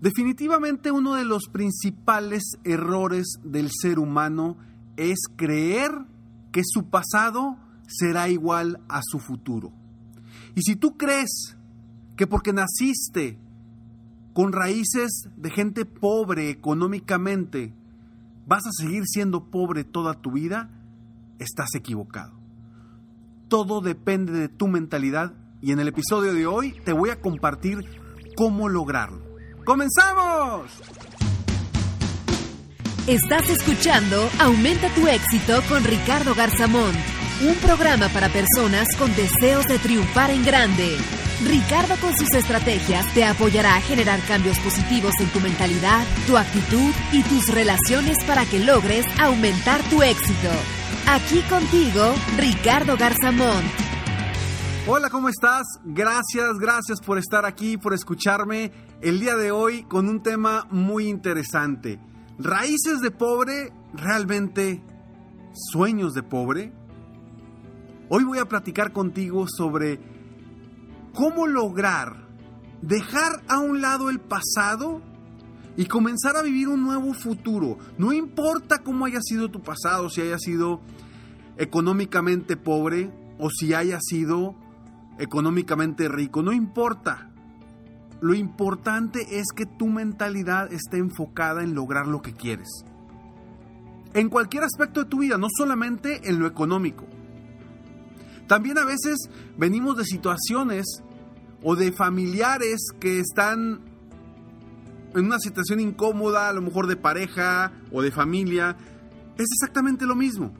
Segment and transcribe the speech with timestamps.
[0.00, 4.56] Definitivamente uno de los principales errores del ser humano
[4.96, 5.92] es creer
[6.52, 9.72] que su pasado será igual a su futuro.
[10.54, 11.56] Y si tú crees
[12.16, 13.38] que porque naciste
[14.32, 17.74] con raíces de gente pobre económicamente,
[18.46, 20.70] vas a seguir siendo pobre toda tu vida,
[21.38, 22.32] estás equivocado.
[23.48, 27.78] Todo depende de tu mentalidad y en el episodio de hoy te voy a compartir
[28.36, 29.29] cómo lograrlo.
[29.70, 30.68] ¡Comenzamos!
[33.06, 36.90] Estás escuchando Aumenta tu éxito con Ricardo Garzamón,
[37.48, 40.96] un programa para personas con deseos de triunfar en grande.
[41.46, 46.92] Ricardo con sus estrategias te apoyará a generar cambios positivos en tu mentalidad, tu actitud
[47.12, 50.50] y tus relaciones para que logres aumentar tu éxito.
[51.06, 53.62] Aquí contigo, Ricardo Garzamón.
[54.88, 55.64] Hola, ¿cómo estás?
[55.84, 58.72] Gracias, gracias por estar aquí, por escucharme
[59.02, 61.98] el día de hoy con un tema muy interesante.
[62.38, 64.82] Raíces de pobre, realmente
[65.54, 66.72] sueños de pobre.
[68.10, 70.00] Hoy voy a platicar contigo sobre
[71.14, 72.28] cómo lograr
[72.82, 75.00] dejar a un lado el pasado
[75.76, 77.78] y comenzar a vivir un nuevo futuro.
[77.96, 80.80] No importa cómo haya sido tu pasado, si haya sido
[81.56, 84.56] económicamente pobre o si haya sido
[85.18, 87.29] económicamente rico, no importa.
[88.20, 92.68] Lo importante es que tu mentalidad esté enfocada en lograr lo que quieres.
[94.12, 97.06] En cualquier aspecto de tu vida, no solamente en lo económico.
[98.46, 100.84] También a veces venimos de situaciones
[101.62, 103.80] o de familiares que están
[105.14, 108.76] en una situación incómoda, a lo mejor de pareja o de familia.
[109.36, 110.52] Es exactamente lo mismo.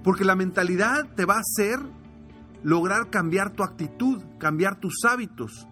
[0.02, 1.78] Porque la mentalidad te va a hacer
[2.62, 5.68] lograr cambiar tu actitud, cambiar tus hábitos,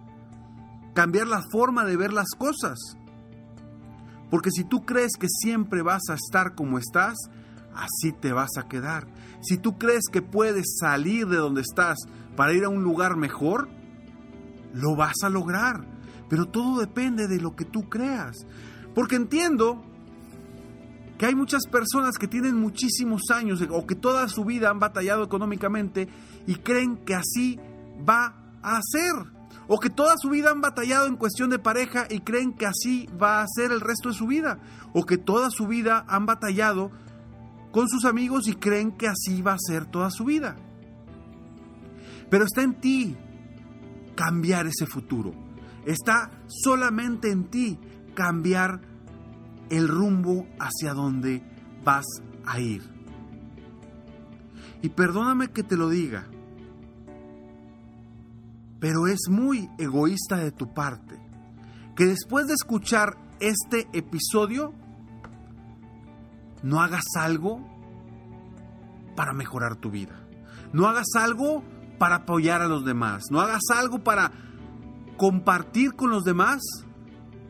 [0.95, 2.79] cambiar la forma de ver las cosas.
[4.31, 7.17] Porque si tú crees que siempre vas a estar como estás,
[7.75, 9.07] así te vas a quedar.
[9.41, 11.99] Si tú crees que puedes salir de donde estás
[12.35, 13.69] para ir a un lugar mejor,
[14.73, 15.87] lo vas a lograr.
[16.29, 18.37] Pero todo depende de lo que tú creas.
[18.95, 19.85] Porque entiendo
[21.19, 25.25] que hay muchas personas que tienen muchísimos años o que toda su vida han batallado
[25.25, 26.09] económicamente
[26.47, 27.59] y creen que así
[28.09, 29.36] va a ser.
[29.69, 33.09] O que toda su vida han batallado en cuestión de pareja y creen que así
[33.21, 34.59] va a ser el resto de su vida.
[34.93, 36.91] O que toda su vida han batallado
[37.73, 40.57] con sus amigos y creen que así va a ser toda su vida.
[42.31, 43.17] Pero está en ti
[44.15, 45.33] cambiar ese futuro.
[45.85, 47.79] Está solamente en ti
[48.15, 48.81] cambiar
[49.71, 51.43] el rumbo hacia donde
[51.85, 52.07] vas
[52.45, 52.83] a ir.
[54.83, 56.29] Y perdóname que te lo diga,
[58.81, 61.19] pero es muy egoísta de tu parte
[61.97, 64.75] que después de escuchar este episodio
[66.63, 67.61] no hagas algo
[69.15, 70.21] para mejorar tu vida.
[70.73, 71.63] No hagas algo
[71.99, 73.25] para apoyar a los demás.
[73.31, 74.31] No hagas algo para
[75.17, 76.61] compartir con los demás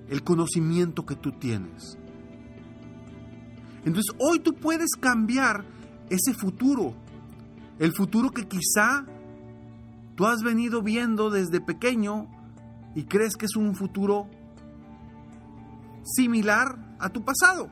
[0.08, 1.98] el conocimiento que tú tienes.
[3.84, 5.64] Entonces hoy tú puedes cambiar
[6.08, 6.94] ese futuro.
[7.78, 9.06] El futuro que quizá
[10.16, 12.26] tú has venido viendo desde pequeño
[12.94, 14.28] y crees que es un futuro
[16.02, 17.70] similar a tu pasado.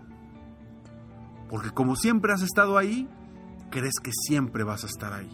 [1.49, 3.09] Porque como siempre has estado ahí,
[3.71, 5.31] crees que siempre vas a estar ahí.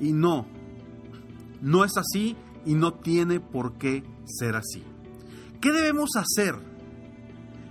[0.00, 0.46] Y no,
[1.60, 4.84] no es así y no tiene por qué ser así.
[5.60, 6.54] ¿Qué debemos hacer?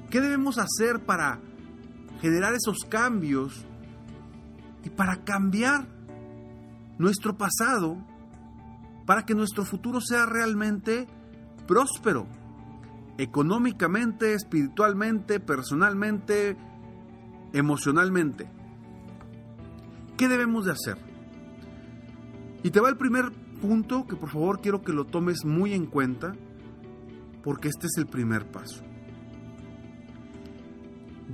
[0.10, 1.42] ¿Qué debemos hacer para
[2.22, 3.66] generar esos cambios
[4.84, 5.97] y para cambiar
[6.98, 7.98] nuestro pasado
[9.06, 11.08] para que nuestro futuro sea realmente
[11.66, 12.28] próspero,
[13.18, 16.58] económicamente, espiritualmente, personalmente,
[17.54, 18.50] emocionalmente.
[20.18, 20.98] ¿Qué debemos de hacer?
[22.64, 25.86] Y te va el primer punto que por favor quiero que lo tomes muy en
[25.86, 26.36] cuenta,
[27.44, 28.84] porque este es el primer paso.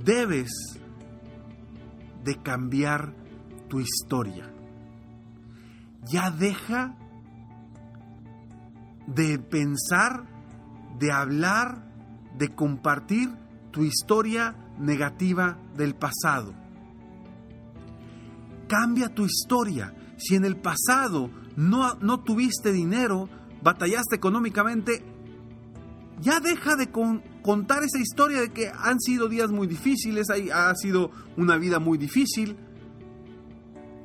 [0.04, 0.78] Debes
[2.22, 3.14] de cambiar
[3.68, 4.53] tu historia
[6.06, 6.96] ya deja
[9.06, 10.24] de pensar,
[10.98, 11.84] de hablar,
[12.36, 13.30] de compartir
[13.70, 16.54] tu historia negativa del pasado.
[18.68, 19.94] Cambia tu historia.
[20.16, 23.28] Si en el pasado no, no tuviste dinero,
[23.62, 25.04] batallaste económicamente,
[26.20, 31.10] ya deja de contar esa historia de que han sido días muy difíciles, ha sido
[31.36, 32.56] una vida muy difícil.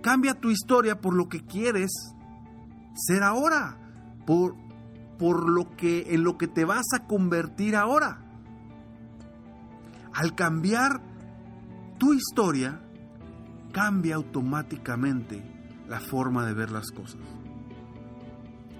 [0.01, 1.91] Cambia tu historia por lo que quieres
[2.95, 3.77] ser ahora,
[4.25, 4.55] por,
[5.17, 8.25] por lo que en lo que te vas a convertir ahora.
[10.13, 11.01] Al cambiar
[11.97, 12.81] tu historia,
[13.71, 15.43] cambia automáticamente
[15.87, 17.21] la forma de ver las cosas.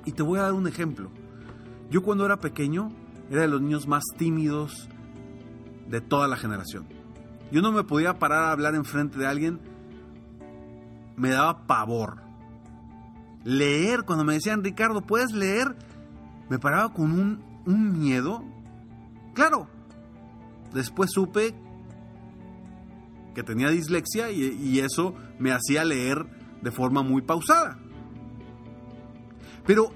[0.06, 1.12] Y te voy a dar un ejemplo.
[1.90, 2.92] Yo cuando era pequeño
[3.30, 4.90] era de los niños más tímidos
[5.88, 6.88] de toda la generación.
[7.52, 9.60] Yo no me podía parar a hablar enfrente de alguien
[11.20, 12.22] me daba pavor.
[13.44, 15.76] Leer, cuando me decían, Ricardo, ¿puedes leer?
[16.50, 17.12] Me paraba con
[17.66, 18.44] un, miedo.
[19.34, 19.68] Claro,
[20.74, 21.54] después supe
[23.36, 26.26] que tenía dislexia y, y eso me hacía leer
[26.62, 27.78] de forma muy pausada.
[29.66, 29.92] Pero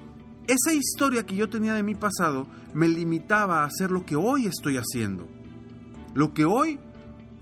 [0.45, 4.45] esa historia que yo tenía de mi pasado me limitaba a hacer lo que hoy
[4.45, 5.27] estoy haciendo.
[6.13, 6.79] Lo que hoy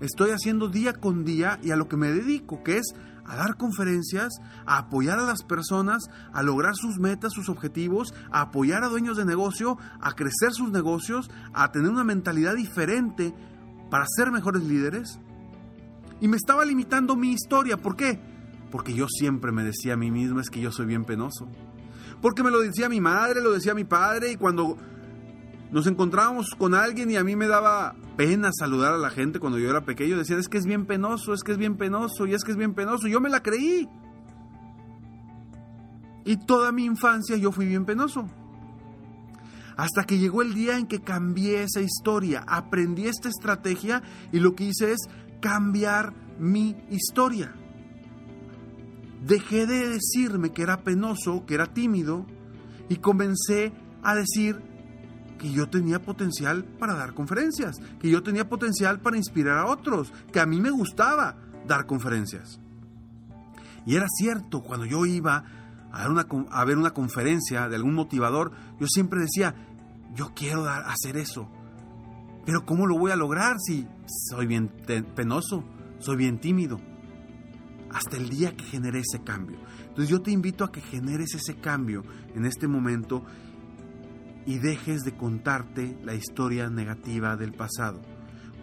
[0.00, 3.56] estoy haciendo día con día y a lo que me dedico, que es a dar
[3.56, 4.32] conferencias,
[4.66, 9.16] a apoyar a las personas, a lograr sus metas, sus objetivos, a apoyar a dueños
[9.16, 13.34] de negocio, a crecer sus negocios, a tener una mentalidad diferente
[13.90, 15.18] para ser mejores líderes.
[16.20, 17.76] Y me estaba limitando mi historia.
[17.76, 18.20] ¿Por qué?
[18.70, 21.48] Porque yo siempre me decía a mí mismo es que yo soy bien penoso.
[22.20, 24.76] Porque me lo decía mi madre, lo decía mi padre y cuando
[25.72, 29.58] nos encontrábamos con alguien y a mí me daba pena saludar a la gente cuando
[29.58, 30.18] yo era pequeño.
[30.18, 32.58] Decían, es que es bien penoso, es que es bien penoso, y es que es
[32.58, 33.08] bien penoso.
[33.08, 33.88] Yo me la creí.
[36.26, 38.28] Y toda mi infancia yo fui bien penoso.
[39.78, 44.54] Hasta que llegó el día en que cambié esa historia, aprendí esta estrategia y lo
[44.54, 45.08] que hice es
[45.40, 47.54] cambiar mi historia.
[49.26, 52.26] Dejé de decirme que era penoso, que era tímido,
[52.90, 54.60] y comencé a decir
[55.42, 60.12] que yo tenía potencial para dar conferencias, que yo tenía potencial para inspirar a otros,
[60.32, 61.34] que a mí me gustaba
[61.66, 62.60] dar conferencias.
[63.84, 65.42] Y era cierto, cuando yo iba
[65.90, 69.56] a, una, a ver una conferencia de algún motivador, yo siempre decía,
[70.14, 71.50] yo quiero dar, hacer eso.
[72.46, 73.88] Pero ¿cómo lo voy a lograr si
[74.30, 74.68] soy bien
[75.16, 75.64] penoso,
[75.98, 76.80] soy bien tímido?
[77.90, 79.58] Hasta el día que genere ese cambio.
[79.80, 82.04] Entonces yo te invito a que generes ese cambio
[82.36, 83.24] en este momento
[84.46, 88.00] y dejes de contarte la historia negativa del pasado.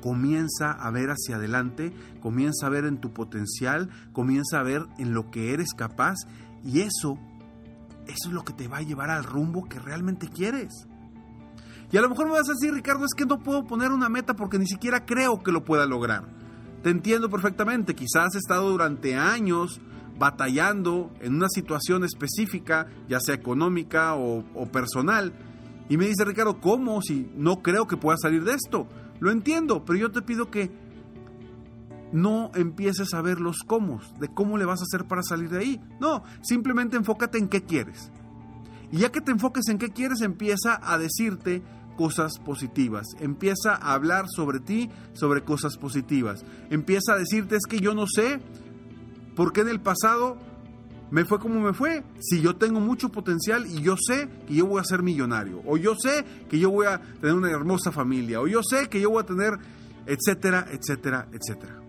[0.02, 5.14] Comienza a ver hacia adelante, comienza a ver en tu potencial, comienza a ver en
[5.14, 6.16] lo que eres capaz
[6.64, 7.18] y eso,
[8.08, 10.88] eso es lo que te va a llevar al rumbo que realmente quieres.
[11.92, 14.10] Y a lo mejor me vas a decir, Ricardo, es que no puedo poner una
[14.10, 16.24] meta porque ni siquiera creo que lo pueda lograr.
[16.84, 19.82] Te entiendo perfectamente, quizás has estado durante años
[20.18, 25.34] batallando en una situación específica, ya sea económica o, o personal,
[25.90, 27.02] y me dice, Ricardo, ¿cómo?
[27.02, 28.88] Si no creo que pueda salir de esto.
[29.20, 30.72] Lo entiendo, pero yo te pido que
[32.12, 35.60] no empieces a ver los cómo, de cómo le vas a hacer para salir de
[35.60, 35.82] ahí.
[36.00, 38.12] No, simplemente enfócate en qué quieres.
[38.92, 41.64] Y ya que te enfoques en qué quieres, empieza a decirte
[41.98, 43.08] cosas positivas.
[43.20, 46.46] Empieza a hablar sobre ti, sobre cosas positivas.
[46.70, 48.40] Empieza a decirte es que yo no sé
[49.36, 50.38] por qué en el pasado
[51.12, 52.04] me fue como me fue.
[52.20, 55.78] Si yo tengo mucho potencial y yo sé que yo voy a ser millonario, o
[55.78, 59.10] yo sé que yo voy a tener una hermosa familia, o yo sé que yo
[59.10, 59.54] voy a tener,
[60.06, 61.82] etcétera, etcétera, etcétera.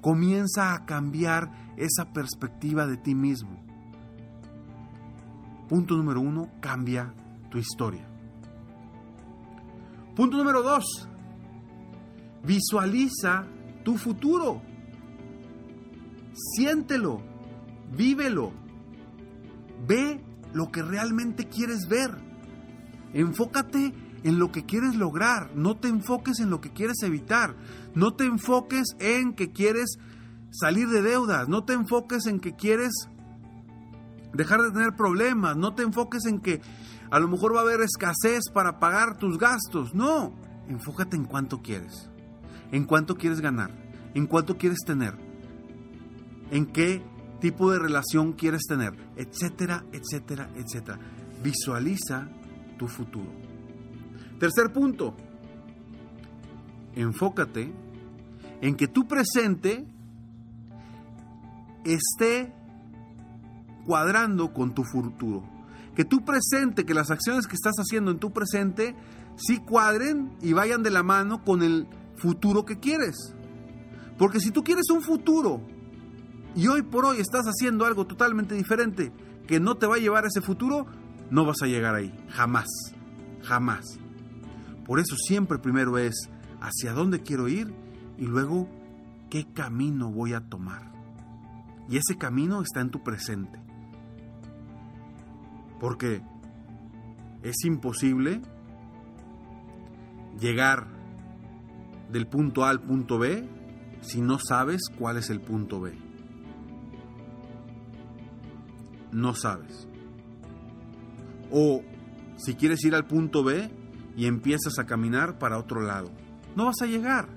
[0.00, 3.62] Comienza a cambiar esa perspectiva de ti mismo.
[5.68, 7.14] Punto número uno, cambia
[7.50, 8.06] tu historia.
[10.14, 11.08] Punto número dos,
[12.44, 13.46] visualiza
[13.82, 14.60] tu futuro.
[16.34, 17.31] Siéntelo
[17.96, 18.52] vívelo.
[19.86, 20.20] Ve
[20.52, 22.10] lo que realmente quieres ver.
[23.12, 25.50] Enfócate en lo que quieres lograr.
[25.54, 27.56] No te enfoques en lo que quieres evitar.
[27.94, 29.98] No te enfoques en que quieres
[30.50, 31.48] salir de deudas.
[31.48, 33.08] No te enfoques en que quieres
[34.32, 35.56] dejar de tener problemas.
[35.56, 36.60] No te enfoques en que
[37.10, 39.94] a lo mejor va a haber escasez para pagar tus gastos.
[39.94, 40.34] No.
[40.68, 42.08] Enfócate en cuánto quieres.
[42.70, 43.70] En cuánto quieres ganar.
[44.14, 45.14] En cuánto quieres tener.
[46.50, 47.02] En qué
[47.42, 50.98] tipo de relación quieres tener, etcétera, etcétera, etcétera.
[51.42, 52.28] Visualiza
[52.78, 53.30] tu futuro.
[54.38, 55.14] Tercer punto,
[56.94, 57.72] enfócate
[58.60, 59.84] en que tu presente
[61.84, 62.52] esté
[63.86, 65.42] cuadrando con tu futuro.
[65.96, 68.94] Que tu presente, que las acciones que estás haciendo en tu presente,
[69.34, 73.34] sí cuadren y vayan de la mano con el futuro que quieres.
[74.16, 75.60] Porque si tú quieres un futuro
[76.54, 79.12] y hoy por hoy estás haciendo algo totalmente diferente
[79.46, 80.86] que no te va a llevar a ese futuro,
[81.30, 82.14] no vas a llegar ahí.
[82.28, 82.68] Jamás.
[83.42, 83.84] Jamás.
[84.84, 86.28] Por eso siempre primero es
[86.60, 87.72] hacia dónde quiero ir
[88.18, 88.68] y luego
[89.30, 90.92] qué camino voy a tomar.
[91.88, 93.60] Y ese camino está en tu presente.
[95.80, 96.22] Porque
[97.42, 98.40] es imposible
[100.38, 100.86] llegar
[102.10, 103.48] del punto A al punto B
[104.02, 106.11] si no sabes cuál es el punto B
[109.12, 109.86] no sabes.
[111.50, 111.82] O
[112.36, 113.70] si quieres ir al punto B
[114.16, 116.10] y empiezas a caminar para otro lado,
[116.56, 117.28] no vas a llegar.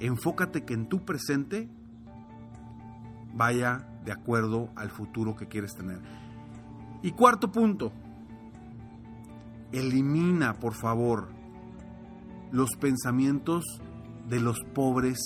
[0.00, 1.68] Enfócate que en tu presente
[3.34, 6.00] vaya de acuerdo al futuro que quieres tener.
[7.02, 7.92] Y cuarto punto,
[9.72, 11.28] elimina por favor
[12.50, 13.64] los pensamientos
[14.28, 15.18] de los pobres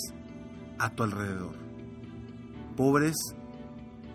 [0.78, 1.54] a tu alrededor.
[2.76, 3.16] Pobres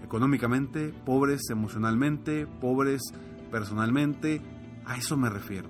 [0.08, 3.02] económicamente, pobres emocionalmente, pobres
[3.52, 4.42] personalmente.
[4.86, 5.70] A eso me refiero.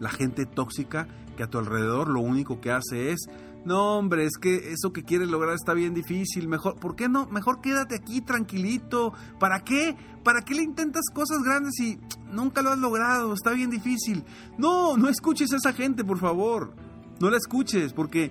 [0.00, 3.28] La gente tóxica que a tu alrededor lo único que hace es,
[3.66, 7.26] no hombre, es que eso que quieres lograr está bien difícil, mejor, ¿por qué no?
[7.26, 9.12] Mejor quédate aquí tranquilito.
[9.38, 9.94] ¿Para qué?
[10.24, 11.98] ¿Para qué le intentas cosas grandes si
[12.32, 13.34] nunca lo has logrado?
[13.34, 14.24] Está bien difícil.
[14.56, 16.74] No, no escuches a esa gente, por favor.
[17.20, 18.30] No la escuches porque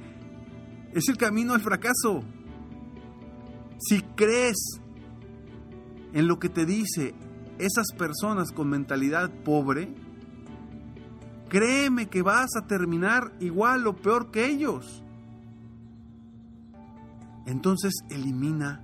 [0.94, 2.24] es el camino al fracaso.
[3.78, 4.80] Si crees
[6.14, 7.14] en lo que te dice
[7.58, 9.94] esas personas con mentalidad pobre,
[11.50, 15.04] créeme que vas a terminar igual o peor que ellos.
[17.46, 18.82] Entonces elimina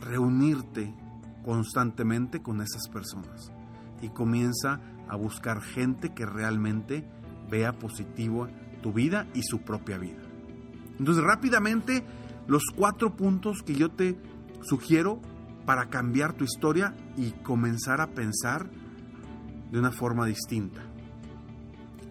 [0.00, 0.94] reunirte
[1.44, 3.52] constantemente con esas personas
[4.00, 7.04] y comienza a buscar gente que realmente
[7.50, 8.48] vea positivo
[8.82, 10.22] tu vida y su propia vida.
[10.98, 12.04] Entonces rápidamente
[12.52, 14.20] los cuatro puntos que yo te
[14.60, 15.22] sugiero
[15.64, 18.68] para cambiar tu historia y comenzar a pensar
[19.70, 20.82] de una forma distinta.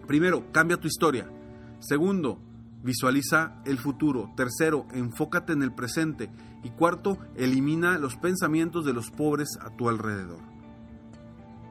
[0.08, 1.30] Primero, cambia tu historia.
[1.78, 2.42] Segundo,
[2.82, 4.32] visualiza el futuro.
[4.36, 6.28] Tercero, enfócate en el presente.
[6.64, 10.40] Y cuarto, elimina los pensamientos de los pobres a tu alrededor.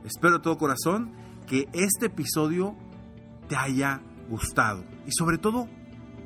[0.06, 1.12] Espero de todo corazón
[1.46, 2.78] que este episodio
[3.50, 5.68] te haya gustado y sobre todo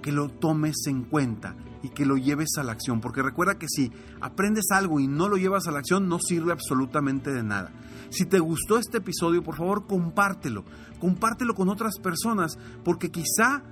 [0.05, 3.65] que lo tomes en cuenta y que lo lleves a la acción, porque recuerda que
[3.67, 7.71] si aprendes algo y no lo llevas a la acción no sirve absolutamente de nada.
[8.12, 10.63] Si te gustó este episodio, por favor, compártelo.
[11.00, 13.63] Compártelo con otras personas, porque quizá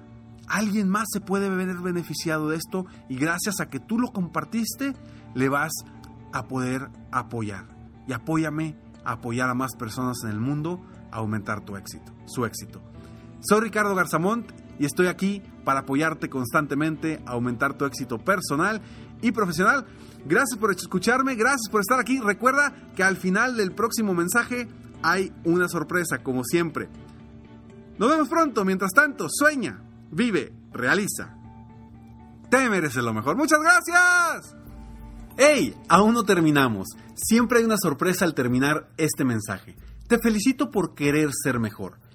[0.47, 4.95] alguien más se puede ver beneficiado de esto y gracias a que tú lo compartiste,
[5.35, 5.71] le vas
[6.31, 7.67] a poder apoyar.
[8.07, 8.75] Y apóyame
[9.05, 12.81] a apoyar a más personas en el mundo a aumentar tu éxito, su éxito.
[13.41, 18.81] Soy Ricardo Garzamont y estoy aquí para apoyarte constantemente aumentar tu éxito personal
[19.21, 19.85] y profesional.
[20.25, 22.19] Gracias por escucharme, gracias por estar aquí.
[22.19, 24.67] Recuerda que al final del próximo mensaje
[25.01, 26.87] hay una sorpresa, como siempre.
[27.97, 31.35] Nos vemos pronto, mientras tanto, sueña, vive, realiza.
[32.49, 33.35] Te mereces lo mejor.
[33.35, 34.55] Muchas gracias.
[35.37, 35.75] ¡Hey!
[35.89, 36.87] Aún no terminamos.
[37.15, 39.75] Siempre hay una sorpresa al terminar este mensaje.
[40.07, 41.99] Te felicito por querer ser mejor.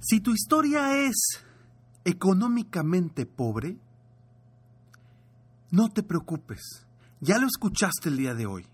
[0.00, 1.44] Si tu historia es
[2.04, 3.76] económicamente pobre,
[5.70, 6.86] no te preocupes,
[7.20, 8.66] ya lo escuchaste el día de hoy.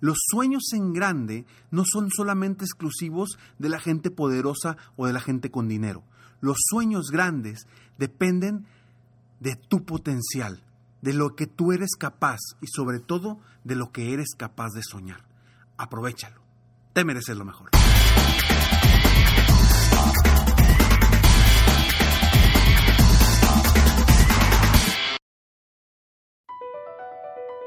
[0.00, 5.20] Los sueños en grande no son solamente exclusivos de la gente poderosa o de la
[5.20, 6.02] gente con dinero.
[6.40, 7.66] Los sueños grandes
[7.98, 8.66] dependen
[9.40, 10.62] de tu potencial,
[11.02, 14.82] de lo que tú eres capaz y sobre todo de lo que eres capaz de
[14.82, 15.24] soñar.
[15.76, 16.40] Aprovechalo.
[16.94, 17.70] Te mereces lo mejor.